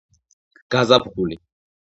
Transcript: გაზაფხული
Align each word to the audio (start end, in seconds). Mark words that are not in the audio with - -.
გაზაფხული 0.75 1.39